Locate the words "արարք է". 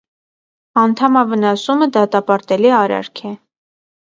2.79-3.37